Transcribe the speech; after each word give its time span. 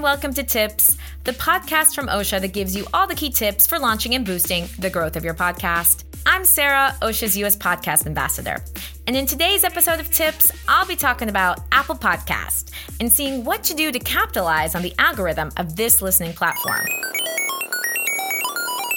and 0.00 0.04
welcome 0.04 0.32
to 0.32 0.42
Tips, 0.42 0.96
the 1.24 1.32
podcast 1.32 1.94
from 1.94 2.06
Ausha 2.06 2.40
that 2.40 2.54
gives 2.54 2.74
you 2.74 2.86
all 2.94 3.06
the 3.06 3.14
key 3.14 3.28
tips 3.28 3.66
for 3.66 3.78
launching 3.78 4.14
and 4.14 4.24
boosting 4.24 4.66
the 4.78 4.88
growth 4.88 5.14
of 5.14 5.26
your 5.26 5.34
podcast. 5.34 6.04
I'm 6.24 6.46
Sarah, 6.46 6.94
Ausha's 7.02 7.36
US 7.36 7.54
Podcast 7.54 8.06
Ambassador. 8.06 8.64
And 9.06 9.14
in 9.14 9.26
today's 9.26 9.62
episode 9.62 10.00
of 10.00 10.10
Tips, 10.10 10.52
I'll 10.66 10.86
be 10.86 10.96
talking 10.96 11.28
about 11.28 11.60
Apple 11.70 11.96
Podcast 11.96 12.70
and 12.98 13.12
seeing 13.12 13.44
what 13.44 13.62
to 13.64 13.74
do 13.74 13.92
to 13.92 13.98
capitalize 13.98 14.74
on 14.74 14.80
the 14.80 14.94
algorithm 14.98 15.50
of 15.58 15.76
this 15.76 16.00
listening 16.00 16.32
platform. 16.32 16.86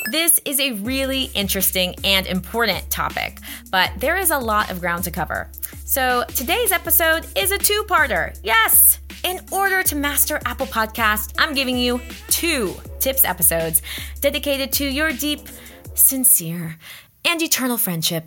This 0.09 0.39
is 0.45 0.61
a 0.61 0.71
really 0.71 1.23
interesting 1.33 1.95
and 2.05 2.25
important 2.27 2.89
topic, 2.89 3.39
but 3.71 3.91
there 3.97 4.15
is 4.15 4.31
a 4.31 4.39
lot 4.39 4.71
of 4.71 4.79
ground 4.79 5.03
to 5.03 5.11
cover. 5.11 5.49
So 5.83 6.23
today's 6.29 6.71
episode 6.71 7.27
is 7.35 7.51
a 7.51 7.57
two 7.57 7.83
parter. 7.89 8.39
Yes! 8.41 8.99
In 9.23 9.39
order 9.51 9.83
to 9.83 9.95
master 9.95 10.39
Apple 10.45 10.65
Podcast, 10.65 11.33
I'm 11.37 11.53
giving 11.53 11.77
you 11.77 12.01
two 12.27 12.75
tips 12.99 13.23
episodes 13.23 13.81
dedicated 14.19 14.73
to 14.73 14.85
your 14.85 15.11
deep, 15.13 15.47
sincere, 15.93 16.77
and 17.23 17.41
eternal 17.41 17.77
friendship 17.77 18.25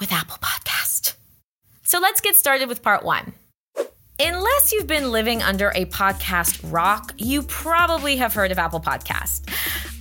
with 0.00 0.10
Apple 0.10 0.38
Podcast. 0.40 1.14
So 1.82 1.98
let's 1.98 2.22
get 2.22 2.34
started 2.34 2.68
with 2.68 2.82
part 2.82 3.04
one. 3.04 3.34
Unless 4.20 4.72
you've 4.72 4.86
been 4.86 5.12
living 5.12 5.42
under 5.42 5.70
a 5.74 5.84
podcast 5.84 6.60
rock, 6.72 7.12
you 7.18 7.42
probably 7.42 8.16
have 8.16 8.32
heard 8.32 8.50
of 8.50 8.58
Apple 8.58 8.80
Podcast. 8.80 9.48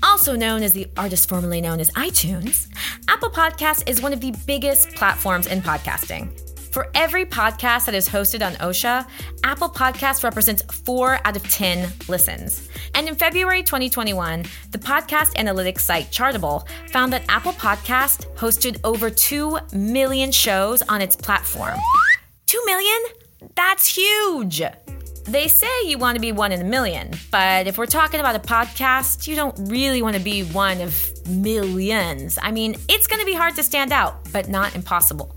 Also 0.02 0.36
known 0.36 0.64
as 0.64 0.72
the 0.72 0.88
artist 0.95 1.28
formerly 1.28 1.59
known 1.59 1.80
as 1.82 1.92
iTunes, 1.92 2.68
Apple 3.09 3.30
Podcast 3.30 3.88
is 3.88 4.02
one 4.02 4.14
of 4.14 4.22
the 4.22 4.34
biggest 4.45 4.95
platforms 4.95 5.45
in 5.45 5.62
podcasting. 5.62 6.47
For 6.72 6.90
every 6.94 7.26
podcast 7.26 7.86
that 7.86 7.96
is 7.96 8.08
hosted 8.08 8.46
on 8.46 8.54
Ausha, 8.56 9.08
Apple 9.44 9.70
Podcast 9.70 10.23
represents 10.23 10.62
4 10.62 11.20
out 11.26 11.36
of 11.36 11.44
10 11.50 11.92
listens. 12.08 12.70
And 12.94 13.08
in 13.08 13.16
February 13.16 13.64
2021, 13.64 14.46
the 14.72 14.78
podcast 14.78 15.34
analytics 15.36 15.80
site 15.80 16.12
Chartable 16.12 16.68
found 16.90 17.14
that 17.14 17.24
Apple 17.30 17.54
Podcast 17.54 18.26
hosted 18.36 18.80
over 18.84 19.09
2 19.09 19.58
million 19.74 20.32
shows 20.32 20.82
on 20.84 21.02
its 21.02 21.16
platform. 21.16 21.80
2 22.46 22.62
million? 22.66 23.00
That's 23.56 23.88
huge! 23.96 24.62
They 25.28 25.50
say 25.50 25.68
you 25.86 25.98
want 25.98 26.16
to 26.16 26.22
be 26.22 26.31
one 26.31 26.54
in 26.54 26.62
a 26.62 26.64
million, 26.64 27.12
but 27.31 27.68
if 27.68 27.78
we're 27.78 27.86
talking 27.86 28.22
about 28.22 28.38
a 28.38 28.40
podcast, 28.40 29.28
you 29.28 29.36
don't 29.36 29.70
really 29.70 30.02
want 30.02 30.16
to 30.16 30.22
be 30.22 30.44
one 30.44 30.80
of 30.80 31.28
millions. 31.28 32.40
I 32.42 32.52
mean, 32.52 32.78
it's 32.88 33.08
going 33.08 33.20
to 33.20 33.26
be 33.26 33.34
hard 33.34 33.54
to 33.56 33.64
stand 33.64 33.92
out, 33.92 34.31
but 34.31 34.48
not 34.48 34.74
impossible. 34.74 35.36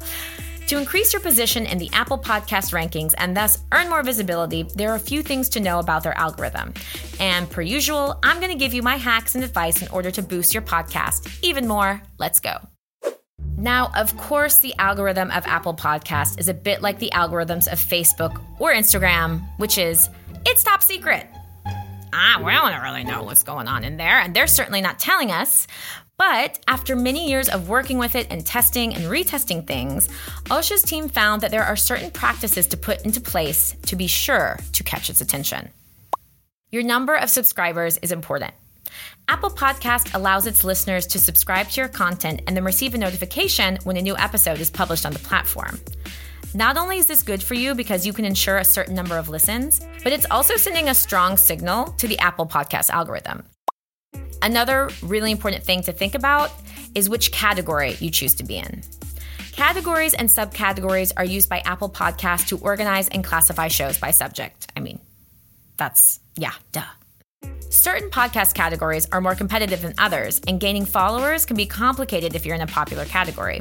To 0.70 0.78
increase 0.78 1.12
your 1.12 1.20
position 1.20 1.66
in 1.66 1.78
the 1.78 1.90
Apple 1.92 2.16
Podcast 2.16 2.72
rankings 2.72 3.12
and 3.18 3.36
thus 3.36 3.58
earn 3.72 3.90
more 3.90 4.04
visibility, 4.04 4.62
there 4.76 4.92
are 4.92 4.94
a 4.94 5.00
few 5.00 5.20
things 5.20 5.48
to 5.48 5.58
know 5.58 5.80
about 5.80 6.04
their 6.04 6.16
algorithm. 6.16 6.74
And 7.18 7.50
per 7.50 7.60
usual, 7.60 8.20
I'm 8.22 8.38
going 8.38 8.52
to 8.52 8.56
give 8.56 8.72
you 8.72 8.80
my 8.80 8.94
hacks 8.94 9.34
and 9.34 9.42
advice 9.42 9.82
in 9.82 9.88
order 9.88 10.12
to 10.12 10.22
boost 10.22 10.54
your 10.54 10.62
podcast 10.62 11.28
even 11.42 11.66
more. 11.66 12.00
Let's 12.18 12.38
go. 12.38 12.58
Now, 13.56 13.90
of 13.96 14.16
course, 14.16 14.58
the 14.58 14.72
algorithm 14.78 15.32
of 15.32 15.44
Apple 15.44 15.74
Podcast 15.74 16.38
is 16.38 16.48
a 16.48 16.54
bit 16.54 16.82
like 16.82 17.00
the 17.00 17.10
algorithms 17.14 17.66
of 17.66 17.80
Facebook 17.80 18.40
or 18.60 18.72
Instagram, 18.72 19.42
which 19.56 19.76
is 19.76 20.08
it's 20.46 20.62
top 20.62 20.84
secret. 20.84 21.26
Ah, 22.12 22.40
we 22.44 22.52
don't 22.52 22.82
really 22.82 23.02
know 23.02 23.24
what's 23.24 23.42
going 23.42 23.66
on 23.66 23.82
in 23.82 23.96
there, 23.96 24.20
and 24.20 24.36
they're 24.36 24.46
certainly 24.46 24.82
not 24.82 25.00
telling 25.00 25.32
us. 25.32 25.66
But 26.20 26.58
after 26.68 26.96
many 26.96 27.30
years 27.30 27.48
of 27.48 27.70
working 27.70 27.96
with 27.96 28.14
it 28.14 28.26
and 28.28 28.44
testing 28.44 28.92
and 28.92 29.04
retesting 29.04 29.66
things, 29.66 30.06
Ausha's 30.50 30.82
team 30.82 31.08
found 31.08 31.40
that 31.40 31.50
there 31.50 31.64
are 31.64 31.76
certain 31.76 32.10
practices 32.10 32.66
to 32.66 32.76
put 32.76 33.06
into 33.06 33.22
place 33.22 33.74
to 33.86 33.96
be 33.96 34.06
sure 34.06 34.58
to 34.74 34.84
catch 34.84 35.08
its 35.08 35.22
attention. 35.22 35.70
Your 36.70 36.82
number 36.82 37.14
of 37.14 37.30
subscribers 37.30 37.96
is 38.02 38.12
important. 38.12 38.52
Apple 39.28 39.48
Podcast 39.48 40.14
allows 40.14 40.46
its 40.46 40.62
listeners 40.62 41.06
to 41.06 41.18
subscribe 41.18 41.70
to 41.70 41.80
your 41.80 41.88
content 41.88 42.42
and 42.46 42.54
then 42.54 42.64
receive 42.64 42.94
a 42.94 42.98
notification 42.98 43.78
when 43.84 43.96
a 43.96 44.02
new 44.02 44.16
episode 44.18 44.60
is 44.60 44.68
published 44.68 45.06
on 45.06 45.14
the 45.14 45.18
platform. 45.20 45.80
Not 46.52 46.76
only 46.76 46.98
is 46.98 47.06
this 47.06 47.22
good 47.22 47.42
for 47.42 47.54
you 47.54 47.74
because 47.74 48.04
you 48.04 48.12
can 48.12 48.26
ensure 48.26 48.58
a 48.58 48.64
certain 48.64 48.94
number 48.94 49.16
of 49.16 49.30
listens, 49.30 49.80
but 50.04 50.12
it's 50.12 50.26
also 50.30 50.58
sending 50.58 50.90
a 50.90 50.94
strong 50.94 51.38
signal 51.38 51.92
to 51.92 52.06
the 52.06 52.18
Apple 52.18 52.44
Podcast 52.46 52.90
algorithm. 52.90 53.42
Another 54.42 54.90
really 55.02 55.30
important 55.30 55.64
thing 55.64 55.82
to 55.82 55.92
think 55.92 56.14
about 56.14 56.50
is 56.94 57.08
which 57.08 57.32
category 57.32 57.96
you 58.00 58.10
choose 58.10 58.34
to 58.36 58.44
be 58.44 58.56
in. 58.56 58.82
Categories 59.52 60.14
and 60.14 60.28
subcategories 60.28 61.12
are 61.16 61.24
used 61.24 61.48
by 61.48 61.58
Apple 61.60 61.90
Podcasts 61.90 62.48
to 62.48 62.58
organize 62.58 63.08
and 63.08 63.22
classify 63.22 63.68
shows 63.68 63.98
by 63.98 64.10
subject. 64.10 64.72
I 64.76 64.80
mean, 64.80 65.00
that's, 65.76 66.20
yeah, 66.36 66.54
duh. 66.72 66.82
Certain 67.68 68.10
podcast 68.10 68.54
categories 68.54 69.06
are 69.12 69.20
more 69.20 69.34
competitive 69.34 69.82
than 69.82 69.94
others, 69.98 70.40
and 70.48 70.58
gaining 70.58 70.84
followers 70.84 71.46
can 71.46 71.56
be 71.56 71.66
complicated 71.66 72.34
if 72.34 72.44
you're 72.44 72.56
in 72.56 72.60
a 72.60 72.66
popular 72.66 73.04
category. 73.04 73.60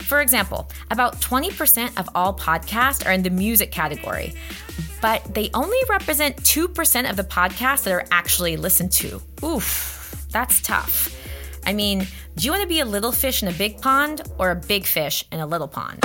For 0.00 0.20
example, 0.20 0.70
about 0.90 1.20
20% 1.20 1.98
of 1.98 2.08
all 2.14 2.34
podcasts 2.34 3.06
are 3.06 3.12
in 3.12 3.22
the 3.22 3.30
music 3.30 3.70
category, 3.70 4.34
but 5.00 5.22
they 5.34 5.50
only 5.54 5.78
represent 5.88 6.36
2% 6.38 7.10
of 7.10 7.16
the 7.16 7.24
podcasts 7.24 7.84
that 7.84 7.92
are 7.92 8.04
actually 8.10 8.56
listened 8.56 8.92
to. 8.92 9.20
Oof, 9.44 10.01
that's 10.32 10.60
tough. 10.62 11.14
I 11.64 11.72
mean, 11.72 12.06
do 12.36 12.44
you 12.44 12.50
want 12.50 12.62
to 12.62 12.68
be 12.68 12.80
a 12.80 12.84
little 12.84 13.12
fish 13.12 13.42
in 13.42 13.48
a 13.48 13.52
big 13.52 13.80
pond 13.80 14.22
or 14.38 14.50
a 14.50 14.56
big 14.56 14.84
fish 14.84 15.24
in 15.30 15.40
a 15.40 15.46
little 15.46 15.68
pond? 15.68 16.00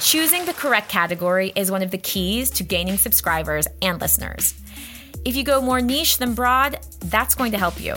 Choosing 0.00 0.44
the 0.44 0.54
correct 0.54 0.88
category 0.88 1.52
is 1.54 1.70
one 1.70 1.82
of 1.82 1.90
the 1.90 1.98
keys 1.98 2.50
to 2.50 2.62
gaining 2.62 2.96
subscribers 2.96 3.66
and 3.82 4.00
listeners. 4.00 4.54
If 5.24 5.36
you 5.36 5.44
go 5.44 5.60
more 5.60 5.80
niche 5.80 6.18
than 6.18 6.34
broad, 6.34 6.78
that's 7.06 7.34
going 7.34 7.52
to 7.52 7.58
help 7.58 7.80
you. 7.80 7.96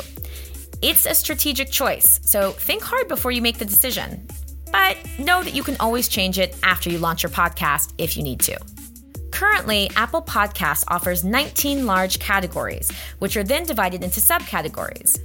It's 0.82 1.06
a 1.06 1.16
strategic 1.16 1.72
choice, 1.72 2.20
so 2.24 2.52
think 2.52 2.84
hard 2.84 3.08
before 3.08 3.32
you 3.32 3.42
make 3.42 3.58
the 3.58 3.66
decision. 3.66 4.28
But 4.72 4.98
know 5.18 5.44
that 5.44 5.54
you 5.54 5.64
can 5.64 5.76
always 5.80 6.08
change 6.08 6.40
it 6.40 6.56
after 6.64 6.90
you 6.90 7.00
launch 7.00 7.24
your 7.24 7.30
podcast 7.30 7.94
if 7.98 8.16
you 8.16 8.24
need 8.24 8.40
to. 8.42 8.58
Currently, 9.38 9.92
Apple 9.96 10.24
Podcasts 10.24 10.84
offers 10.88 11.24
19 11.24 11.86
large 11.86 12.18
categories, 12.18 12.92
which 13.20 13.38
are 13.38 13.44
then 13.44 13.68
divided 13.68 14.04
into 14.04 14.20
subcategories. 14.20 15.20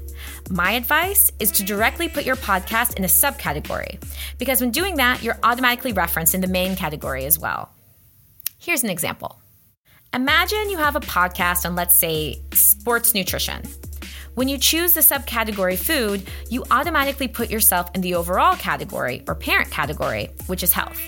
My 0.50 0.72
advice 0.72 1.32
is 1.40 1.50
to 1.52 1.64
directly 1.64 2.10
put 2.10 2.26
your 2.26 2.36
podcast 2.36 2.98
in 2.98 3.04
a 3.04 3.06
subcategory, 3.06 4.04
because 4.36 4.60
when 4.60 4.70
doing 4.70 4.96
that, 4.96 5.22
you're 5.22 5.38
automatically 5.42 5.94
referenced 5.94 6.34
in 6.34 6.42
the 6.42 6.46
main 6.46 6.76
category 6.76 7.24
as 7.24 7.38
well. 7.38 7.70
Here's 8.58 8.84
an 8.84 8.90
example. 8.90 9.40
Imagine 10.12 10.68
you 10.68 10.76
have 10.76 10.94
a 10.94 11.00
podcast 11.00 11.64
on, 11.64 11.74
let's 11.74 11.96
say, 11.96 12.42
sports 12.52 13.14
nutrition. 13.14 13.62
When 14.34 14.46
you 14.46 14.58
choose 14.58 14.92
the 14.92 15.00
subcategory 15.00 15.78
food, 15.78 16.28
you 16.50 16.64
automatically 16.70 17.28
put 17.28 17.48
yourself 17.48 17.88
in 17.94 18.02
the 18.02 18.16
overall 18.16 18.56
category 18.56 19.24
or 19.26 19.34
parent 19.34 19.70
category, 19.70 20.28
which 20.48 20.62
is 20.62 20.74
health. 20.74 21.00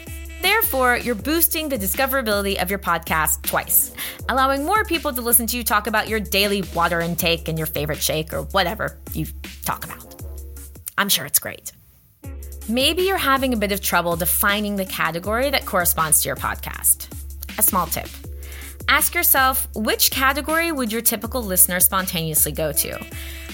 Therefore, 0.44 0.98
you're 0.98 1.14
boosting 1.14 1.70
the 1.70 1.78
discoverability 1.78 2.60
of 2.60 2.68
your 2.68 2.78
podcast 2.78 3.40
twice, 3.44 3.94
allowing 4.28 4.66
more 4.66 4.84
people 4.84 5.10
to 5.10 5.22
listen 5.22 5.46
to 5.46 5.56
you 5.56 5.64
talk 5.64 5.86
about 5.86 6.06
your 6.06 6.20
daily 6.20 6.62
water 6.74 7.00
intake 7.00 7.48
and 7.48 7.56
your 7.56 7.66
favorite 7.66 8.02
shake 8.02 8.34
or 8.34 8.42
whatever 8.42 8.98
you 9.14 9.24
talk 9.64 9.86
about. 9.86 10.20
I'm 10.98 11.08
sure 11.08 11.24
it's 11.24 11.38
great. 11.38 11.72
Maybe 12.68 13.04
you're 13.04 13.16
having 13.16 13.54
a 13.54 13.56
bit 13.56 13.72
of 13.72 13.80
trouble 13.80 14.16
defining 14.16 14.76
the 14.76 14.84
category 14.84 15.48
that 15.48 15.64
corresponds 15.64 16.20
to 16.20 16.28
your 16.28 16.36
podcast. 16.36 17.08
A 17.58 17.62
small 17.62 17.86
tip 17.86 18.10
Ask 18.86 19.14
yourself 19.14 19.66
which 19.74 20.10
category 20.10 20.72
would 20.72 20.92
your 20.92 21.00
typical 21.00 21.42
listener 21.42 21.80
spontaneously 21.80 22.52
go 22.52 22.70
to? 22.70 23.02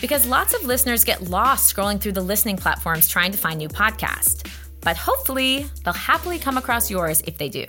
Because 0.01 0.27
lots 0.27 0.55
of 0.55 0.65
listeners 0.65 1.05
get 1.05 1.23
lost 1.23 1.73
scrolling 1.73 2.01
through 2.01 2.19
the 2.19 2.21
listening 2.21 2.57
platforms 2.57 3.07
trying 3.07 3.31
to 3.31 3.39
find 3.39 3.59
new 3.59 3.69
podcasts. 3.69 4.45
But 4.81 4.97
hopefully, 4.97 5.67
they'll 5.85 5.95
happily 5.95 6.39
come 6.39 6.57
across 6.57 6.91
yours 6.91 7.23
if 7.27 7.39
they 7.39 7.49
do. 7.49 7.67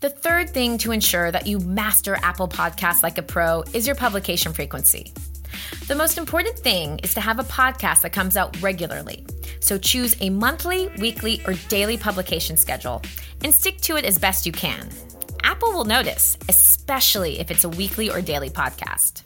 The 0.00 0.10
third 0.10 0.50
thing 0.50 0.76
to 0.78 0.92
ensure 0.92 1.30
that 1.30 1.46
you 1.46 1.58
master 1.60 2.18
Apple 2.22 2.48
Podcasts 2.48 3.02
like 3.02 3.16
a 3.16 3.22
pro 3.22 3.62
is 3.72 3.86
your 3.86 3.96
publication 3.96 4.52
frequency. 4.52 5.12
The 5.86 5.94
most 5.94 6.18
important 6.18 6.58
thing 6.58 6.98
is 6.98 7.14
to 7.14 7.20
have 7.20 7.38
a 7.38 7.44
podcast 7.44 8.02
that 8.02 8.12
comes 8.12 8.36
out 8.36 8.60
regularly. 8.60 9.24
So 9.60 9.78
choose 9.78 10.14
a 10.20 10.28
monthly, 10.30 10.88
weekly, 10.98 11.40
or 11.46 11.54
daily 11.68 11.96
publication 11.96 12.56
schedule 12.56 13.00
and 13.42 13.54
stick 13.54 13.80
to 13.82 13.96
it 13.96 14.04
as 14.04 14.18
best 14.18 14.44
you 14.44 14.52
can. 14.52 14.90
Apple 15.42 15.72
will 15.72 15.84
notice, 15.84 16.36
especially 16.48 17.38
if 17.38 17.50
it's 17.50 17.64
a 17.64 17.68
weekly 17.68 18.10
or 18.10 18.20
daily 18.20 18.50
podcast. 18.50 19.22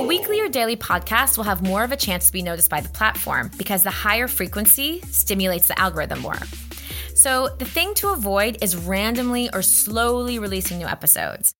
A 0.00 0.02
weekly 0.02 0.40
or 0.40 0.48
daily 0.48 0.76
podcast 0.76 1.36
will 1.36 1.44
have 1.44 1.60
more 1.60 1.84
of 1.84 1.92
a 1.92 1.96
chance 1.96 2.24
to 2.24 2.32
be 2.32 2.40
noticed 2.40 2.70
by 2.70 2.80
the 2.80 2.88
platform 2.88 3.50
because 3.58 3.82
the 3.82 3.90
higher 3.90 4.28
frequency 4.28 5.02
stimulates 5.02 5.68
the 5.68 5.78
algorithm 5.78 6.20
more. 6.20 6.38
So, 7.14 7.50
the 7.58 7.66
thing 7.66 7.92
to 7.96 8.08
avoid 8.08 8.56
is 8.62 8.76
randomly 8.76 9.50
or 9.52 9.60
slowly 9.60 10.38
releasing 10.38 10.78
new 10.78 10.86
episodes. 10.86 11.52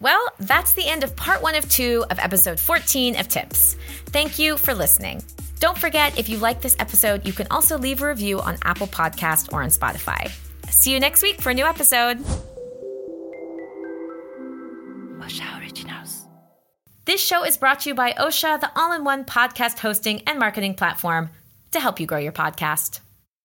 Well, 0.00 0.30
that's 0.40 0.72
the 0.72 0.88
end 0.88 1.04
of 1.04 1.14
part 1.14 1.42
one 1.42 1.54
of 1.54 1.68
two 1.68 2.06
of 2.08 2.18
episode 2.18 2.58
14 2.58 3.20
of 3.20 3.28
Tips. 3.28 3.76
Thank 4.06 4.38
you 4.38 4.56
for 4.56 4.72
listening. 4.72 5.22
Don't 5.60 5.76
forget, 5.76 6.18
if 6.18 6.30
you 6.30 6.38
like 6.38 6.62
this 6.62 6.76
episode, 6.78 7.26
you 7.26 7.34
can 7.34 7.48
also 7.50 7.76
leave 7.76 8.00
a 8.00 8.08
review 8.08 8.40
on 8.40 8.56
Apple 8.62 8.86
Podcast 8.86 9.52
or 9.52 9.62
on 9.62 9.68
Spotify. 9.68 10.30
See 10.70 10.90
you 10.90 11.00
next 11.00 11.22
week 11.22 11.42
for 11.42 11.50
a 11.50 11.54
new 11.54 11.66
episode. 11.66 12.24
Originals. 15.60 16.28
This 17.08 17.24
show 17.24 17.42
is 17.42 17.56
brought 17.56 17.80
to 17.80 17.88
you 17.88 17.94
by 17.94 18.12
Ausha, 18.12 18.60
the 18.60 18.70
all 18.78 18.92
in 18.92 19.02
one 19.02 19.24
podcast 19.24 19.78
hosting 19.78 20.20
and 20.26 20.38
marketing 20.38 20.74
platform 20.74 21.30
to 21.70 21.80
help 21.80 22.00
you 22.00 22.06
grow 22.06 22.18
your 22.18 22.32
podcast. 22.32 23.00